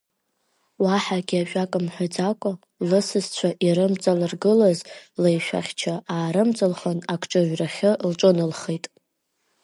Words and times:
Уаҳагьы 0.83 1.37
ажәак 1.41 1.71
мҳәаӡакәа, 1.83 2.51
лысасцәа 2.89 3.49
ирымҵалыргылаз 3.65 4.79
леишәахьча 5.21 5.93
аарымҵылхын, 6.15 6.99
акҿыҩрахьы 7.13 7.91
лҿыналхеит. 8.09 8.85